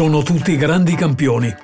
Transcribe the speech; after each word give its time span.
Sono 0.00 0.22
tutti 0.22 0.56
grandi 0.56 0.94
campioni, 0.94 1.54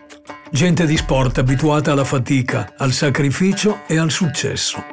gente 0.51 0.85
di 0.85 0.99
sport 0.99 1.39
abituata 1.39 1.93
alla 1.93 2.05
fatica, 2.05 2.75
al 2.77 2.93
sacrificio 2.93 3.81
e 3.87 3.97
al 3.97 4.11
successo. 4.11 4.85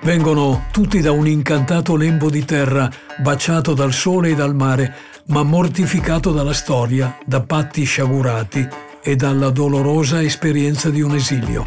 Vengono 0.00 0.64
tutti 0.72 1.02
da 1.02 1.12
un 1.12 1.26
incantato 1.28 1.94
lembo 1.94 2.30
di 2.30 2.46
terra, 2.46 2.90
baciato 3.18 3.74
dal 3.74 3.92
sole 3.92 4.30
e 4.30 4.34
dal 4.34 4.54
mare, 4.54 4.94
ma 5.26 5.42
mortificato 5.42 6.32
dalla 6.32 6.54
storia, 6.54 7.18
da 7.22 7.42
patti 7.42 7.84
sciagurati 7.84 8.66
e 9.02 9.14
dalla 9.14 9.50
dolorosa 9.50 10.22
esperienza 10.22 10.88
di 10.88 11.02
un 11.02 11.16
esilio. 11.16 11.66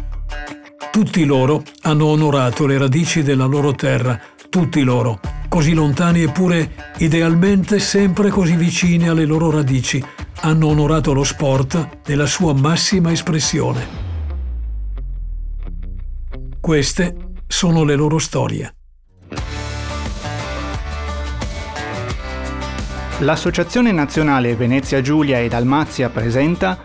Tutti 0.90 1.24
loro 1.24 1.62
hanno 1.82 2.06
onorato 2.06 2.66
le 2.66 2.76
radici 2.76 3.22
della 3.22 3.46
loro 3.46 3.72
terra, 3.72 4.20
tutti 4.50 4.82
loro, 4.82 5.20
così 5.48 5.74
lontani 5.74 6.22
eppure 6.22 6.92
idealmente 6.98 7.78
sempre 7.78 8.30
così 8.30 8.56
vicini 8.56 9.08
alle 9.08 9.26
loro 9.26 9.48
radici, 9.48 10.04
hanno 10.44 10.66
onorato 10.66 11.12
lo 11.12 11.22
sport 11.22 12.00
nella 12.06 12.26
sua 12.26 12.52
massima 12.52 13.12
espressione. 13.12 14.00
Queste 16.60 17.16
sono 17.46 17.84
le 17.84 17.94
loro 17.94 18.18
storie. 18.18 18.74
L'Associazione 23.18 23.92
Nazionale 23.92 24.56
Venezia 24.56 25.00
Giulia 25.00 25.38
e 25.38 25.48
Dalmazia 25.48 26.08
presenta 26.08 26.82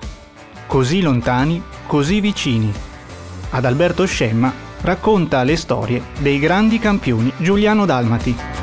Così 0.68 1.02
lontani, 1.02 1.62
così 1.88 2.22
vicini. 2.22 2.72
Ad 3.52 3.66
Alberto 3.66 4.06
Scemma 4.06 4.54
racconta 4.82 5.42
le 5.42 5.56
storie 5.56 6.04
dei 6.20 6.38
grandi 6.38 6.78
campioni 6.78 7.34
giuliano-dalmati. 7.38 8.57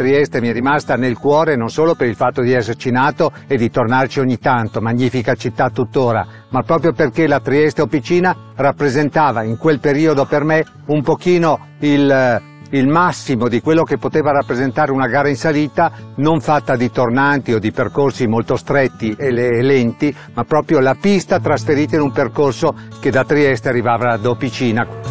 Trieste 0.00 0.40
mi 0.40 0.48
è 0.48 0.52
rimasta 0.54 0.96
nel 0.96 1.18
cuore 1.18 1.56
non 1.56 1.68
solo 1.68 1.94
per 1.94 2.08
il 2.08 2.14
fatto 2.14 2.40
di 2.40 2.54
esserci 2.54 2.90
nato 2.90 3.32
e 3.46 3.58
di 3.58 3.68
tornarci 3.70 4.18
ogni 4.18 4.38
tanto, 4.38 4.80
magnifica 4.80 5.34
città 5.34 5.68
tuttora, 5.68 6.26
ma 6.48 6.62
proprio 6.62 6.94
perché 6.94 7.26
la 7.26 7.38
Trieste 7.38 7.82
Opicina 7.82 8.34
rappresentava 8.56 9.42
in 9.42 9.58
quel 9.58 9.78
periodo 9.78 10.24
per 10.24 10.42
me 10.42 10.64
un 10.86 11.02
pochino 11.02 11.66
il, 11.80 12.40
il 12.70 12.88
massimo 12.88 13.46
di 13.46 13.60
quello 13.60 13.82
che 13.82 13.98
poteva 13.98 14.32
rappresentare 14.32 14.90
una 14.90 15.06
gara 15.06 15.28
in 15.28 15.36
salita, 15.36 15.92
non 16.14 16.40
fatta 16.40 16.76
di 16.76 16.90
tornanti 16.90 17.52
o 17.52 17.58
di 17.58 17.70
percorsi 17.70 18.26
molto 18.26 18.56
stretti 18.56 19.14
e 19.18 19.30
lenti, 19.30 20.16
ma 20.32 20.44
proprio 20.44 20.80
la 20.80 20.96
pista 20.98 21.40
trasferita 21.40 21.96
in 21.96 22.00
un 22.00 22.12
percorso 22.12 22.74
che 23.00 23.10
da 23.10 23.24
Trieste 23.24 23.68
arrivava 23.68 24.12
ad 24.12 24.24
Opicina. 24.24 25.09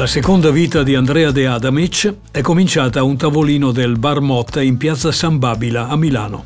La 0.00 0.06
seconda 0.06 0.50
vita 0.50 0.82
di 0.82 0.94
Andrea 0.94 1.30
De 1.30 1.46
Adamic 1.46 2.14
è 2.30 2.40
cominciata 2.40 3.00
a 3.00 3.02
un 3.02 3.18
tavolino 3.18 3.70
del 3.70 3.98
Bar 3.98 4.20
Motta 4.20 4.62
in 4.62 4.78
piazza 4.78 5.12
San 5.12 5.38
Babila 5.38 5.88
a 5.88 5.96
Milano. 5.96 6.42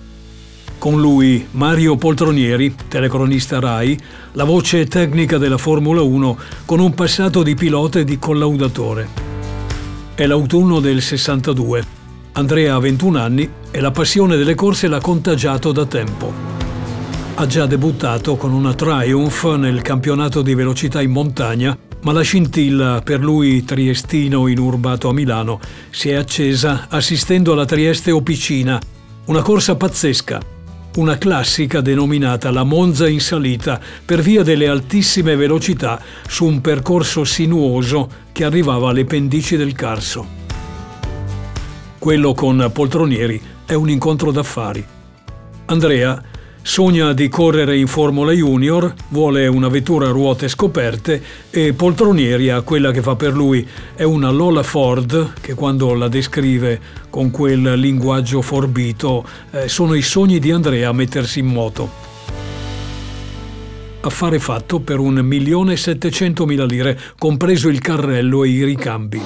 Con 0.77 1.00
lui 1.00 1.47
Mario 1.52 1.94
Poltronieri, 1.94 2.75
telecronista 2.88 3.60
RAI, 3.60 3.97
la 4.32 4.42
voce 4.42 4.86
tecnica 4.86 5.38
della 5.38 5.56
Formula 5.56 6.02
1 6.02 6.36
con 6.64 6.80
un 6.80 6.94
passato 6.94 7.44
di 7.44 7.55
pilota 7.55 8.00
e 8.00 8.05
di 8.05 8.19
collaudatore. 8.19 9.08
È 10.16 10.27
l'autunno 10.27 10.80
del 10.80 11.00
62. 11.00 11.84
Andrea 12.32 12.75
ha 12.75 12.80
21 12.80 13.19
anni 13.20 13.48
e 13.70 13.80
la 13.80 13.92
passione 13.92 14.36
delle 14.36 14.56
corse 14.56 14.88
l'ha 14.88 15.00
contagiato 15.00 15.70
da 15.70 15.86
tempo. 15.86 16.32
Ha 17.36 17.47
già 17.47 17.66
debuttato 17.66 18.34
con 18.34 18.52
una 18.52 18.75
Triumph 18.75 19.44
nel 19.55 19.80
campionato 19.80 20.42
di 20.42 20.55
velocità 20.55 21.00
in 21.00 21.12
montagna 21.12 21.78
ma 22.05 22.12
la 22.12 22.22
scintilla 22.22 23.00
per 23.02 23.20
lui 23.20 23.64
triestino 23.64 24.47
inurbato 24.47 25.08
a 25.08 25.12
Milano 25.12 25.59
si 25.91 26.10
è 26.10 26.15
accesa 26.15 26.87
assistendo 26.88 27.53
alla 27.53 27.65
Trieste 27.65 28.10
Opicina, 28.10 28.81
una 29.26 29.41
corsa 29.41 29.75
pazzesca, 29.75 30.41
una 30.97 31.16
classica 31.16 31.81
denominata 31.81 32.50
la 32.50 32.62
Monza 32.62 33.09
in 33.09 33.20
salita 33.20 33.81
per 34.04 34.20
via 34.20 34.42
delle 34.42 34.69
altissime 34.69 35.34
velocità 35.34 36.00
su 36.28 36.44
un 36.44 36.60
percorso 36.60 37.25
sinuoso 37.25 38.09
che 38.32 38.44
arrivava 38.44 38.91
alle 38.91 39.04
pendici 39.04 39.56
del 39.56 39.72
Carso. 39.72 40.42
Quello 41.98 42.34
con 42.34 42.71
Poltronieri 42.71 43.41
è 43.65 43.72
un 43.72 43.88
incontro 43.88 44.31
d'affari. 44.31 44.84
Andrea 45.66 46.22
Sogna 46.66 47.12
di 47.12 47.28
correre 47.28 47.76
in 47.76 47.86
Formula 47.86 48.32
Junior, 48.32 48.94
vuole 49.08 49.47
una 49.47 49.69
vettura 49.69 50.08
a 50.08 50.12
ruote 50.12 50.48
scoperte 50.48 51.22
e 51.50 51.75
poltronieri 51.75 52.48
a 52.48 52.62
quella 52.62 52.91
che 52.91 53.02
fa 53.02 53.16
per 53.16 53.34
lui 53.34 53.69
è 53.94 54.02
una 54.02 54.30
Lola 54.30 54.62
Ford 54.62 55.34
che 55.42 55.53
quando 55.53 55.92
la 55.92 56.08
descrive 56.08 56.80
con 57.10 57.30
quel 57.30 57.74
linguaggio 57.74 58.41
forbito 58.41 59.26
eh, 59.50 59.69
sono 59.69 59.92
i 59.92 60.00
sogni 60.00 60.38
di 60.38 60.50
Andrea 60.53 60.88
a 60.88 60.92
mettersi 60.92 61.41
in 61.41 61.47
moto. 61.48 61.91
Affare 64.00 64.38
fatto 64.38 64.80
per 64.80 65.00
un 65.00 65.16
milione 65.16 65.74
e 65.74 65.76
settecentomila 65.76 66.64
lire, 66.64 66.98
compreso 67.19 67.69
il 67.69 67.80
carrello 67.80 68.42
e 68.42 68.48
i 68.48 68.64
ricambi. 68.64 69.20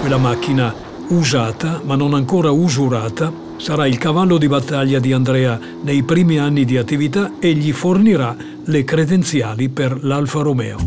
Quella 0.00 0.18
macchina 0.18 0.74
usata 1.10 1.80
ma 1.84 1.94
non 1.94 2.14
ancora 2.14 2.50
usurata 2.50 3.39
sarà 3.60 3.86
il 3.86 3.98
cavallo 3.98 4.38
di 4.38 4.48
battaglia 4.48 4.98
di 4.98 5.12
Andrea 5.12 5.60
nei 5.82 6.02
primi 6.02 6.38
anni 6.38 6.64
di 6.64 6.78
attività 6.78 7.32
e 7.38 7.52
gli 7.52 7.72
fornirà 7.72 8.34
le 8.64 8.84
credenziali 8.84 9.68
per 9.68 10.02
l'Alfa 10.02 10.40
Romeo. 10.40 10.78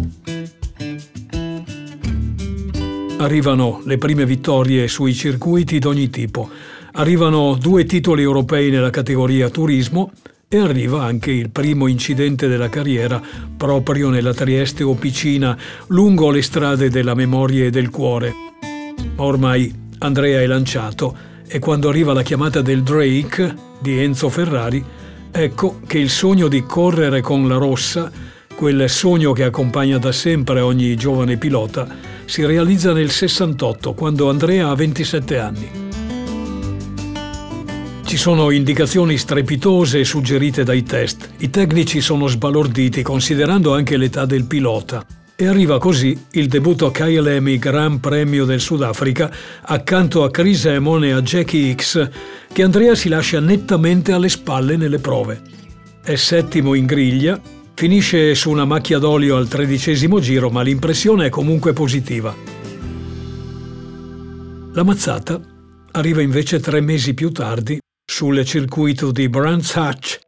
Arrivano 3.18 3.82
le 3.86 3.98
prime 4.00 4.26
vittorie 4.26 4.88
sui 4.88 5.14
circuiti 5.14 5.78
d'ogni 5.78 6.10
tipo, 6.10 6.50
arrivano 6.94 7.56
due 7.56 7.86
titoli 7.86 8.24
europei 8.24 8.72
nella 8.72 8.90
categoria 8.90 9.50
turismo 9.50 10.12
e 10.50 10.58
arriva 10.58 11.04
anche 11.04 11.32
il 11.32 11.52
primo 11.52 11.86
incidente 11.86 12.48
della 12.48 12.70
carriera 12.70 13.22
proprio 13.56 14.10
nella 14.10 14.34
Trieste 14.34 14.84
Opicina, 14.84 15.56
lungo 15.88 16.32
le 16.32 16.42
strade 16.42 16.90
della 16.90 17.14
memoria 17.14 17.66
e 17.66 17.70
del 17.70 17.92
cuore. 17.92 18.34
Ormai 19.18 19.82
Andrea 20.00 20.42
è 20.42 20.48
lanciato 20.48 21.32
e 21.48 21.60
quando 21.60 21.90
arriva 21.90 22.14
la 22.14 22.24
chiamata 22.24 22.62
del 22.62 22.84
Drake 22.84 23.56
di 23.80 24.00
Enzo 24.00 24.30
Ferrari, 24.30 24.84
ecco 25.32 25.80
che 25.86 25.98
il 26.00 26.10
sogno 26.10 26.48
di 26.48 26.64
correre 26.64 27.22
con 27.22 27.48
la 27.48 27.58
rossa, 27.58 28.12
quel 28.56 28.90
sogno 28.90 29.34
che 29.34 29.44
accompagna 29.44 29.98
da 29.98 30.12
sempre 30.12 30.62
ogni 30.62 30.96
giovane 30.96 31.38
pilota, 31.38 31.88
si 32.26 32.46
realizza 32.46 32.94
nel 32.94 33.12
68, 33.12 33.94
quando 33.94 34.30
Andrea 34.30 34.70
ha 34.70 34.76
27 34.76 35.38
anni. 35.38 35.70
Ci 38.06 38.18
sono 38.18 38.52
indicazioni 38.52 39.18
strepitose 39.18 40.04
suggerite 40.04 40.64
dai 40.64 40.84
test. 40.84 41.32
I 41.38 41.50
tecnici 41.50 42.00
sono 42.00 42.28
sbalorditi 42.28 43.02
considerando 43.02 43.74
anche 43.74 43.98
l'età 43.98 44.26
del 44.26 44.46
pilota. 44.46 45.23
E 45.44 45.48
arriva 45.48 45.78
così 45.78 46.18
il 46.32 46.48
debutto 46.48 46.90
a 46.90 47.10
Emmy 47.10 47.60
Gran 47.60 48.00
Premio 48.00 48.46
del 48.46 48.62
Sudafrica 48.62 49.30
accanto 49.64 50.24
a 50.24 50.32
Chris 50.32 50.64
Emon 50.64 51.04
e 51.04 51.12
a 51.12 51.22
Jackie 51.22 51.76
X, 51.76 52.10
che 52.50 52.64
Andrea 52.64 52.96
si 52.96 53.10
lascia 53.10 53.42
nettamente 53.42 54.14
alle 54.14 54.30
spalle 54.30 54.78
nelle 54.78 55.00
prove. 55.00 55.42
È 56.02 56.16
settimo 56.16 56.76
in 56.76 56.86
griglia, 56.86 57.38
finisce 57.74 58.36
su 58.36 58.52
una 58.52 58.64
macchia 58.64 59.00
d'olio 59.00 59.36
al 59.36 59.50
tredicesimo 59.50 60.22
giro, 60.22 60.50
ma 60.50 60.62
l'impressione 60.62 61.26
è 61.26 61.30
comunque 61.30 61.74
positiva. 61.74 62.34
La 64.72 64.84
mazzata 64.84 65.42
arriva 65.92 66.22
invece 66.22 66.62
tre 66.62 66.80
mesi 66.80 67.14
più 67.14 67.34
tardi 67.34 67.80
sul 68.06 68.46
circuito 68.46 69.12
di 69.12 69.28
Brands 69.28 69.76
Hatch, 69.76 70.20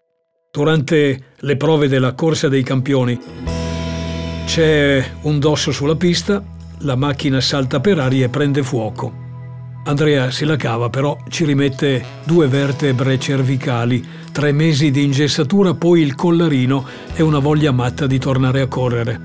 durante 0.51 1.35
le 1.37 1.55
prove 1.55 1.87
della 1.87 2.13
corsa 2.15 2.49
dei 2.49 2.63
campioni 2.63 3.54
c'è 4.45 5.03
un 5.21 5.39
dosso 5.39 5.71
sulla 5.71 5.95
pista, 5.95 6.41
la 6.79 6.95
macchina 6.95 7.41
salta 7.41 7.79
per 7.79 7.99
aria 7.99 8.25
e 8.25 8.29
prende 8.29 8.63
fuoco. 8.63 9.23
Andrea 9.85 10.31
se 10.31 10.45
la 10.45 10.55
cava 10.55 10.89
però 10.89 11.17
ci 11.29 11.45
rimette 11.45 12.03
due 12.23 12.47
vertebre 12.47 13.19
cervicali, 13.19 14.03
tre 14.31 14.51
mesi 14.51 14.91
di 14.91 15.03
ingessatura, 15.03 15.73
poi 15.73 16.01
il 16.01 16.15
collarino 16.15 16.85
e 17.13 17.23
una 17.23 17.39
voglia 17.39 17.71
matta 17.71 18.07
di 18.07 18.17
tornare 18.17 18.61
a 18.61 18.67
correre. 18.67 19.19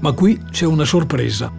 Ma 0.00 0.12
qui 0.12 0.40
c'è 0.50 0.66
una 0.66 0.84
sorpresa. 0.84 1.50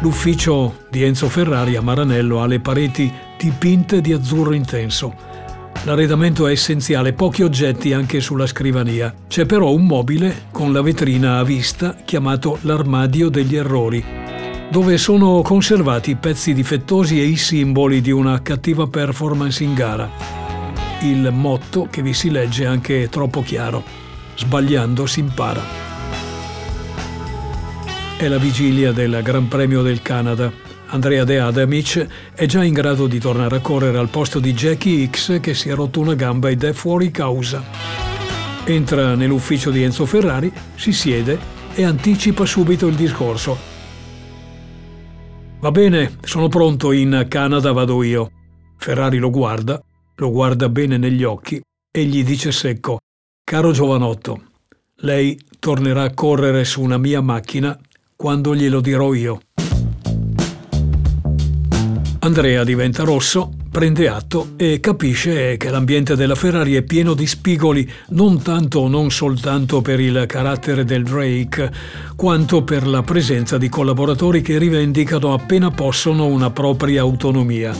L'ufficio 0.00 0.84
di 0.90 1.02
Enzo 1.02 1.28
Ferrari 1.28 1.76
a 1.76 1.80
Maranello 1.80 2.42
ha 2.42 2.46
le 2.46 2.60
pareti 2.60 3.12
dipinte 3.38 4.00
di 4.00 4.12
azzurro 4.12 4.52
intenso 4.52 5.32
L'arredamento 5.84 6.46
è 6.46 6.52
essenziale, 6.52 7.12
pochi 7.12 7.42
oggetti 7.42 7.92
anche 7.92 8.20
sulla 8.20 8.46
scrivania. 8.46 9.14
C'è 9.28 9.44
però 9.44 9.70
un 9.70 9.84
mobile 9.84 10.46
con 10.50 10.72
la 10.72 10.80
vetrina 10.80 11.36
a 11.36 11.44
vista 11.44 11.94
chiamato 12.06 12.58
l'armadio 12.62 13.28
degli 13.28 13.54
errori, 13.54 14.02
dove 14.70 14.96
sono 14.96 15.42
conservati 15.42 16.12
i 16.12 16.16
pezzi 16.16 16.54
difettosi 16.54 17.20
e 17.20 17.24
i 17.24 17.36
simboli 17.36 18.00
di 18.00 18.10
una 18.10 18.40
cattiva 18.40 18.86
performance 18.86 19.62
in 19.62 19.74
gara. 19.74 20.10
il 21.02 21.30
motto 21.32 21.86
che 21.90 22.00
vi 22.00 22.14
si 22.14 22.30
legge 22.30 22.64
anche 22.64 23.08
troppo 23.10 23.42
chiaro. 23.42 23.82
Sbagliando 24.36 25.04
si 25.06 25.20
impara. 25.20 25.62
È 28.16 28.26
la 28.26 28.38
vigilia 28.38 28.92
del 28.92 29.20
Gran 29.22 29.48
Premio 29.48 29.82
del 29.82 30.00
Canada. 30.00 30.50
Andrea 30.94 31.24
De 31.24 31.40
Adamic 31.40 32.06
è 32.36 32.46
già 32.46 32.62
in 32.62 32.72
grado 32.72 33.08
di 33.08 33.18
tornare 33.18 33.56
a 33.56 33.60
correre 33.60 33.98
al 33.98 34.10
posto 34.10 34.38
di 34.38 34.52
Jackie 34.52 35.10
X 35.10 35.40
che 35.40 35.52
si 35.52 35.68
è 35.68 35.74
rotto 35.74 35.98
una 35.98 36.14
gamba 36.14 36.50
ed 36.50 36.62
è 36.62 36.72
fuori 36.72 37.10
causa. 37.10 37.64
Entra 38.64 39.16
nell'ufficio 39.16 39.72
di 39.72 39.82
Enzo 39.82 40.06
Ferrari, 40.06 40.52
si 40.76 40.92
siede 40.92 41.36
e 41.74 41.82
anticipa 41.82 42.46
subito 42.46 42.86
il 42.86 42.94
discorso. 42.94 43.58
Va 45.58 45.72
bene, 45.72 46.16
sono 46.22 46.46
pronto, 46.46 46.92
in 46.92 47.26
Canada 47.28 47.72
vado 47.72 48.00
io. 48.04 48.30
Ferrari 48.76 49.18
lo 49.18 49.30
guarda, 49.30 49.82
lo 50.14 50.30
guarda 50.30 50.68
bene 50.68 50.96
negli 50.96 51.24
occhi 51.24 51.60
e 51.90 52.04
gli 52.04 52.22
dice 52.22 52.52
secco, 52.52 53.00
Caro 53.42 53.72
giovanotto, 53.72 54.42
lei 54.98 55.36
tornerà 55.58 56.04
a 56.04 56.14
correre 56.14 56.64
su 56.64 56.82
una 56.82 56.98
mia 56.98 57.20
macchina 57.20 57.76
quando 58.14 58.54
glielo 58.54 58.80
dirò 58.80 59.12
io. 59.12 59.40
Andrea 62.24 62.64
diventa 62.64 63.04
rosso, 63.04 63.52
prende 63.70 64.08
atto 64.08 64.52
e 64.56 64.80
capisce 64.80 65.58
che 65.58 65.68
l'ambiente 65.68 66.16
della 66.16 66.34
Ferrari 66.34 66.72
è 66.74 66.80
pieno 66.80 67.12
di 67.12 67.26
spigoli 67.26 67.86
non 68.10 68.40
tanto 68.40 68.78
o 68.80 68.88
non 68.88 69.10
soltanto 69.10 69.82
per 69.82 70.00
il 70.00 70.24
carattere 70.26 70.84
del 70.84 71.02
Drake, 71.02 71.70
quanto 72.16 72.64
per 72.64 72.86
la 72.86 73.02
presenza 73.02 73.58
di 73.58 73.68
collaboratori 73.68 74.40
che 74.40 74.56
rivendicano 74.56 75.34
appena 75.34 75.70
possono 75.70 76.24
una 76.24 76.50
propria 76.50 77.02
autonomia. 77.02 77.76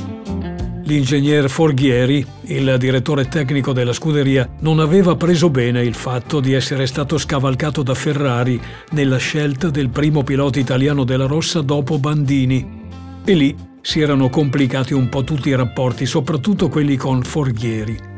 L'ingegner 0.85 1.49
Forghieri, 1.49 2.26
il 2.43 2.76
direttore 2.79 3.29
tecnico 3.29 3.73
della 3.73 3.94
scuderia, 3.94 4.46
non 4.61 4.79
aveva 4.79 5.17
preso 5.17 5.49
bene 5.49 5.82
il 5.82 5.94
fatto 5.94 6.41
di 6.41 6.52
essere 6.52 6.87
stato 6.87 7.17
scavalcato 7.17 7.82
da 7.82 7.94
Ferrari 7.94 8.61
nella 8.91 9.17
scelta 9.17 9.70
del 9.70 9.88
primo 9.88 10.23
pilota 10.23 10.58
italiano 10.58 11.05
della 11.05 11.25
Rossa 11.25 11.62
dopo 11.62 11.99
Bandini. 11.99 12.82
E 13.25 13.32
lì 13.32 13.73
si 13.84 14.00
erano 14.00 14.31
complicati 14.31 14.94
un 14.94 15.10
po' 15.10 15.25
tutti 15.25 15.50
i 15.50 15.54
rapporti, 15.54 16.06
soprattutto 16.06 16.70
quelli 16.70 16.96
con 16.96 17.22
Forghieri. 17.22 18.12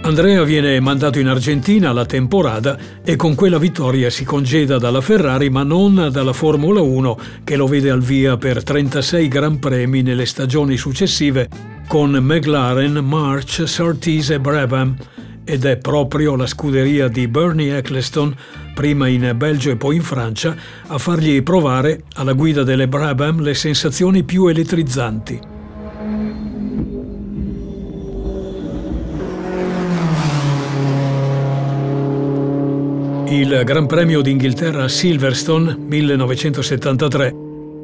Andrea 0.00 0.42
viene 0.44 0.80
mandato 0.80 1.18
in 1.18 1.28
Argentina 1.28 1.90
alla 1.90 2.06
temporada 2.06 2.78
e 3.04 3.16
con 3.16 3.34
quella 3.34 3.58
vittoria 3.58 4.08
si 4.08 4.24
congeda 4.24 4.78
dalla 4.78 5.00
Ferrari 5.02 5.50
ma 5.50 5.62
non 5.62 6.08
dalla 6.10 6.32
Formula 6.32 6.80
1 6.80 7.18
che 7.44 7.56
lo 7.56 7.66
vede 7.66 7.90
al 7.90 8.02
via 8.02 8.36
per 8.36 8.62
36 8.62 9.28
Gran 9.28 9.58
Premi 9.58 10.02
nelle 10.02 10.26
stagioni 10.26 10.76
successive 10.76 11.48
con 11.86 12.10
McLaren, 12.12 12.96
March, 12.96 13.62
Surtees 13.66 14.30
e 14.30 14.40
Brabham 14.40 14.96
ed 15.44 15.64
è 15.66 15.76
proprio 15.76 16.36
la 16.36 16.46
scuderia 16.46 17.08
di 17.08 17.28
Bernie 17.28 17.76
Eccleston, 17.76 18.34
prima 18.74 19.08
in 19.08 19.32
Belgio 19.36 19.70
e 19.70 19.76
poi 19.76 19.96
in 19.96 20.02
Francia, 20.02 20.54
a 20.88 20.98
fargli 20.98 21.42
provare 21.42 22.02
alla 22.14 22.34
guida 22.34 22.62
delle 22.64 22.88
Brabham 22.88 23.40
le 23.40 23.54
sensazioni 23.54 24.24
più 24.24 24.48
elettrizzanti. 24.48 25.52
Il 33.28 33.62
Gran 33.64 33.86
Premio 33.86 34.20
d'Inghilterra 34.20 34.84
a 34.84 34.88
Silverstone 34.88 35.76
1973 35.76 37.34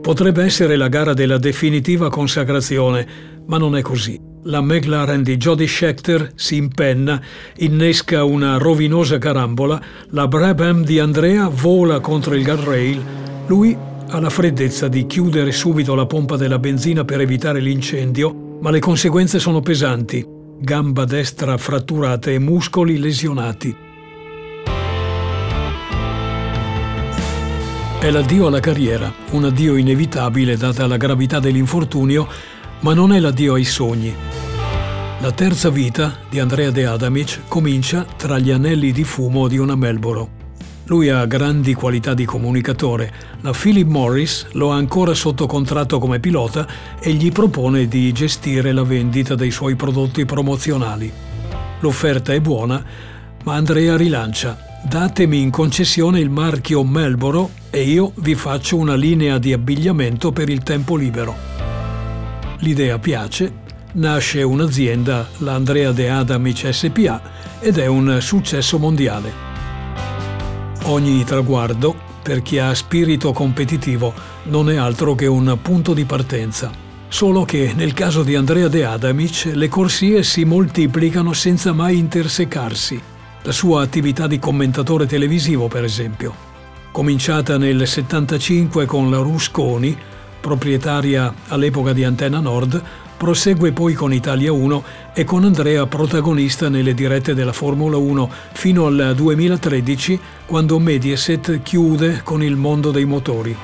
potrebbe 0.01 0.45
essere 0.45 0.77
la 0.77 0.89
gara 0.89 1.13
della 1.13 1.39
definitiva 1.39 2.09
consacrazione, 2.09 3.07
ma 3.47 3.59
non 3.59 3.77
è 3.77 3.83
così. 3.83 4.30
La 4.45 4.63
McLaren 4.63 5.23
di 5.23 5.37
Jody 5.37 5.67
Scheckter 5.67 6.33
si 6.35 6.57
impenna, 6.57 7.21
innesca 7.59 8.25
una 8.25 8.57
rovinosa 8.57 9.19
carambola, 9.19 9.79
la 10.13 10.27
Brabham 10.29 10.83
di 10.83 10.99
Andrea 10.99 11.49
vola 11.49 12.01
contro 12.01 12.35
il 12.35 12.43
guardrail, 12.43 13.05
lui 13.49 13.77
ha 14.09 14.19
la 14.19 14.31
freddezza 14.31 14.89
di 14.89 15.07
chiudere 15.07 15.53
subito 15.53 15.95
la 15.95 16.07
pompa 16.07 16.37
della 16.37 16.59
benzina 16.59 17.05
per 17.05 17.21
evitare 17.21 17.61
l'incendio, 17.61 18.59
ma 18.63 18.71
le 18.71 18.79
conseguenze 18.79 19.39
sono 19.39 19.61
pesanti, 19.61 20.27
gamba 20.59 21.05
destra 21.05 21.59
fratturata 21.59 22.31
e 22.31 22.39
muscoli 22.39 22.99
lesionati. 22.99 23.77
È 28.01 28.11
l'addio 28.11 28.47
alla 28.47 28.61
carriera, 28.61 29.13
un 29.33 29.45
addio 29.45 29.77
inevitabile 29.77 30.57
data 30.57 30.87
la 30.87 30.97
gravità 30.97 31.41
dell'infortunio, 31.41 32.27
ma 32.81 32.95
non 32.95 33.13
è 33.13 33.21
l'addio 33.21 33.55
ai 33.55 33.65
sogni. 33.65 34.15
La 35.21 35.33
terza 35.33 35.69
vita 35.69 36.17
di 36.29 36.39
Andrea 36.39 36.71
De 36.71 36.87
Adamic 36.87 37.41
comincia 37.47 38.07
tra 38.17 38.39
gli 38.39 38.51
anelli 38.51 38.91
di 38.91 39.05
fumo 39.05 39.49
di 39.49 39.59
una 39.59 39.77
Melboro. 39.77 40.39
Lui 40.85 41.09
ha 41.09 41.25
grandi 41.27 41.75
qualità 41.75 42.15
di 42.15 42.25
comunicatore. 42.25 43.13
La 43.43 43.53
Philip 43.53 43.87
Morris 43.87 44.47
lo 44.53 44.73
ha 44.73 44.77
ancora 44.77 45.15
sotto 45.15 45.47
contratto 45.47 45.99
come 45.99 46.21
pilota 46.21 46.67
e 46.99 47.13
gli 47.13 47.31
propone 47.31 47.87
di 47.87 48.11
gestire 48.13 48.73
la 48.73 48.83
vendita 48.83 49.35
dei 49.35 49.51
suoi 49.51 49.77
prodotti 49.77 50.25
promozionali. 50.25 51.13
L'offerta 51.81 52.33
è 52.33 52.41
buona, 52.41 52.83
ma 53.45 53.55
Andrea 53.55 53.97
rilancia. 53.97 54.59
Datemi 54.83 55.41
in 55.41 55.51
concessione 55.51 56.19
il 56.19 56.31
marchio 56.31 56.83
Melboro 56.83 57.51
e 57.71 57.83
io 57.83 58.13
vi 58.17 58.35
faccio 58.35 58.77
una 58.77 58.97
linea 58.97 59.39
di 59.39 59.53
abbigliamento 59.53 60.33
per 60.33 60.49
il 60.49 60.63
tempo 60.63 60.97
libero. 60.97 61.50
L'idea 62.61 62.99
piace 62.99 63.69
nasce 63.93 64.43
un'azienda, 64.43 65.29
la 65.39 65.55
Andrea 65.55 65.93
De 65.93 66.11
Adamic 66.11 66.73
SPA, 66.73 67.21
ed 67.59 67.79
è 67.79 67.87
un 67.87 68.19
successo 68.21 68.79
mondiale. 68.79 69.33
Ogni 70.85 71.25
traguardo, 71.25 71.95
per 72.23 72.43
chi 72.43 72.59
ha 72.59 72.75
spirito 72.75 73.33
competitivo, 73.33 74.13
non 74.45 74.71
è 74.71 74.77
altro 74.77 75.15
che 75.15 75.27
un 75.27 75.59
punto 75.63 75.95
di 75.95 76.05
partenza. 76.05 76.71
Solo 77.09 77.45
che 77.45 77.73
nel 77.75 77.93
caso 77.93 78.23
di 78.23 78.37
Andrea 78.37 78.69
De 78.69 78.85
Adamic 78.85 79.51
le 79.55 79.69
corsie 79.69 80.23
si 80.23 80.45
moltiplicano 80.45 81.33
senza 81.33 81.73
mai 81.73 81.99
intersecarsi. 81.99 83.01
La 83.43 83.53
sua 83.53 83.83
attività 83.83 84.27
di 84.27 84.39
commentatore 84.39 85.07
televisivo, 85.07 85.67
per 85.67 85.83
esempio. 85.83 86.49
Cominciata 86.93 87.57
nel 87.57 87.87
75 87.87 88.85
con 88.85 89.11
la 89.11 89.19
Rusconi, 89.19 89.97
proprietaria 90.41 91.33
all'epoca 91.49 91.93
di 91.93 92.05
Antenna 92.05 92.41
Nord, 92.41 92.83
Prosegue 93.21 93.73
poi 93.73 93.93
con 93.93 94.15
Italia 94.15 94.51
1 94.51 94.83
e 95.13 95.25
con 95.25 95.45
Andrea 95.45 95.87
protagonista 95.87 96.71
nelle 96.71 96.95
dirette 96.95 97.35
della 97.35 97.53
Formula 97.53 97.99
1 97.99 98.31
fino 98.53 98.87
al 98.87 99.13
2013 99.15 100.19
quando 100.47 100.79
Mediaset 100.79 101.63
chiude 101.63 102.23
con 102.25 102.43
il 102.43 102.57
mondo 102.57 102.91
dei 102.91 103.05
motori. 103.05 103.55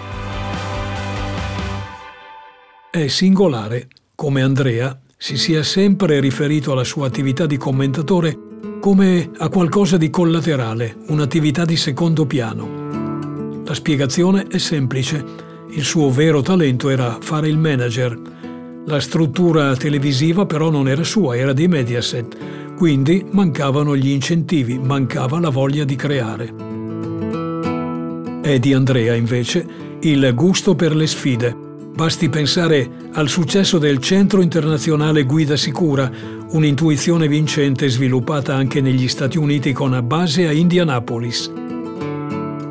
È 2.90 3.06
singolare 3.06 3.88
come 4.14 4.42
Andrea 4.42 4.94
si 5.16 5.38
sia 5.38 5.62
sempre 5.62 6.20
riferito 6.20 6.72
alla 6.72 6.84
sua 6.84 7.06
attività 7.06 7.46
di 7.46 7.56
commentatore 7.56 8.38
come 8.78 9.30
a 9.38 9.48
qualcosa 9.48 9.96
di 9.96 10.10
collaterale, 10.10 10.96
un'attività 11.06 11.64
di 11.64 11.76
secondo 11.76 12.26
piano. 12.26 13.62
La 13.64 13.72
spiegazione 13.72 14.48
è 14.48 14.58
semplice. 14.58 15.45
Il 15.76 15.84
suo 15.84 16.10
vero 16.10 16.42
talento 16.42 16.90
era 16.90 17.16
fare 17.20 17.48
il 17.48 17.58
manager 17.58 18.36
la 18.88 19.00
struttura 19.00 19.74
televisiva 19.74 20.46
però 20.46 20.70
non 20.70 20.88
era 20.88 21.02
sua, 21.02 21.36
era 21.36 21.52
di 21.52 21.66
Mediaset, 21.66 22.36
quindi 22.76 23.26
mancavano 23.32 23.96
gli 23.96 24.10
incentivi, 24.10 24.78
mancava 24.78 25.40
la 25.40 25.48
voglia 25.48 25.82
di 25.82 25.96
creare. 25.96 26.54
È 28.42 28.58
di 28.60 28.72
Andrea, 28.72 29.14
invece, 29.14 29.66
il 30.02 30.32
gusto 30.36 30.76
per 30.76 30.94
le 30.94 31.08
sfide. 31.08 31.64
Basti 31.96 32.28
pensare 32.28 32.88
al 33.14 33.28
successo 33.28 33.78
del 33.78 33.98
Centro 33.98 34.40
Internazionale 34.40 35.24
Guida 35.24 35.56
Sicura, 35.56 36.08
un'intuizione 36.50 37.26
vincente 37.26 37.88
sviluppata 37.88 38.54
anche 38.54 38.80
negli 38.80 39.08
Stati 39.08 39.36
Uniti 39.36 39.72
con 39.72 40.00
base 40.04 40.46
a 40.46 40.52
Indianapolis. 40.52 41.50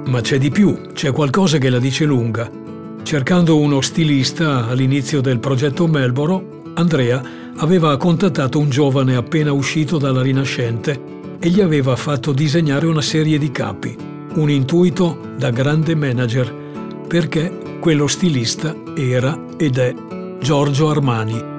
Ma 0.06 0.22
c'è 0.22 0.38
di 0.38 0.50
più, 0.50 0.80
c'è 0.94 1.12
qualcosa 1.12 1.58
che 1.58 1.70
la 1.70 1.80
dice 1.80 2.06
lunga. 2.06 2.64
Cercando 3.06 3.60
uno 3.60 3.82
stilista 3.82 4.68
all'inizio 4.68 5.22
del 5.22 5.38
progetto 5.38 5.86
Melboro, 5.86 6.64
Andrea 6.74 7.22
aveva 7.58 7.96
contattato 7.98 8.58
un 8.58 8.72
giovane 8.72 9.16
appena 9.16 9.52
uscito 9.52 10.00
dalla 10.00 10.24
Rinascente 10.24 11.00
e 11.40 11.50
gli 11.50 11.62
aveva 11.62 11.96
fatto 11.96 12.32
disegnare 12.32 12.88
una 12.88 13.04
serie 13.04 13.38
di 13.38 13.52
capi, 13.52 13.96
un 14.34 14.50
intuito 14.50 15.20
da 15.38 15.52
grande 15.52 15.94
manager, 15.94 16.52
perché 17.08 17.78
quello 17.80 18.08
stilista 18.08 18.76
era 18.96 19.40
ed 19.56 19.78
è 19.78 19.94
Giorgio 20.40 20.90
Armani. 20.90 21.55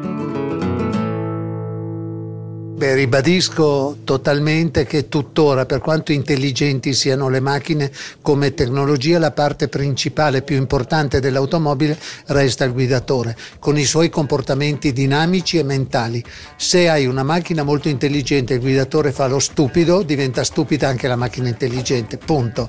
Beh, 2.76 2.94
ribadisco 2.94 4.00
totalmente 4.04 4.84
che 4.84 5.08
tuttora, 5.08 5.64
per 5.64 5.80
quanto 5.80 6.12
intelligenti 6.12 6.92
siano 6.92 7.30
le 7.30 7.40
macchine 7.40 7.90
come 8.20 8.52
tecnologia, 8.52 9.18
la 9.18 9.30
parte 9.30 9.68
principale 9.68 10.42
più 10.42 10.56
importante 10.56 11.18
dell'automobile 11.18 11.98
resta 12.26 12.64
il 12.64 12.74
guidatore, 12.74 13.34
con 13.58 13.78
i 13.78 13.86
suoi 13.86 14.10
comportamenti 14.10 14.92
dinamici 14.92 15.56
e 15.56 15.62
mentali. 15.62 16.22
Se 16.56 16.86
hai 16.86 17.06
una 17.06 17.22
macchina 17.22 17.62
molto 17.62 17.88
intelligente 17.88 18.52
e 18.52 18.56
il 18.56 18.62
guidatore 18.62 19.10
fa 19.10 19.26
lo 19.26 19.38
stupido, 19.38 20.02
diventa 20.02 20.44
stupida 20.44 20.86
anche 20.86 21.08
la 21.08 21.16
macchina 21.16 21.48
intelligente. 21.48 22.18
Punto. 22.18 22.68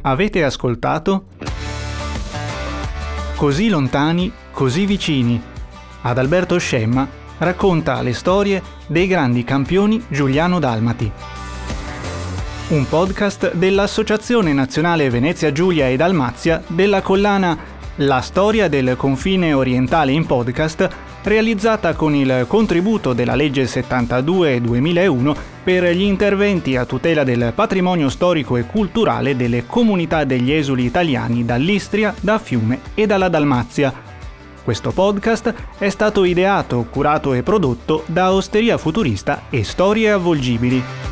Avete 0.00 0.44
ascoltato? 0.44 1.26
Così 3.36 3.68
lontani, 3.68 4.30
così 4.50 4.86
vicini. 4.86 5.40
Adalberto 6.02 6.58
Scemma 6.58 7.06
racconta 7.38 8.00
le 8.02 8.12
storie 8.12 8.62
dei 8.86 9.06
grandi 9.06 9.44
campioni 9.44 10.02
Giuliano 10.08 10.58
Dalmati. 10.58 11.10
Un 12.68 12.88
podcast 12.88 13.54
dell'Associazione 13.54 14.52
Nazionale 14.52 15.10
Venezia 15.10 15.50
Giulia 15.50 15.88
e 15.88 15.96
Dalmazia 15.96 16.62
della 16.68 17.02
collana 17.02 17.58
La 17.96 18.20
storia 18.20 18.68
del 18.68 18.94
confine 18.96 19.52
orientale 19.52 20.12
in 20.12 20.24
podcast 20.24 20.88
realizzata 21.22 21.94
con 21.94 22.14
il 22.14 22.44
contributo 22.46 23.12
della 23.12 23.34
legge 23.34 23.64
72-2001 23.64 25.36
per 25.62 25.84
gli 25.94 26.02
interventi 26.02 26.76
a 26.76 26.86
tutela 26.86 27.24
del 27.24 27.52
patrimonio 27.54 28.08
storico 28.08 28.56
e 28.56 28.64
culturale 28.64 29.36
delle 29.36 29.66
comunità 29.66 30.24
degli 30.24 30.52
esuli 30.52 30.84
italiani 30.84 31.44
dall'Istria, 31.44 32.14
da 32.20 32.38
Fiume 32.38 32.80
e 32.94 33.06
dalla 33.06 33.28
Dalmazia. 33.28 34.09
Questo 34.70 34.92
podcast 34.92 35.52
è 35.78 35.88
stato 35.88 36.22
ideato, 36.22 36.86
curato 36.88 37.32
e 37.32 37.42
prodotto 37.42 38.04
da 38.06 38.32
Osteria 38.32 38.78
Futurista 38.78 39.46
e 39.50 39.64
Storie 39.64 40.12
Avvolgibili. 40.12 41.09